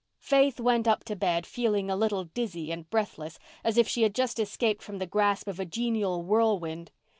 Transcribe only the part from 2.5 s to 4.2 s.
and breathless, as if she had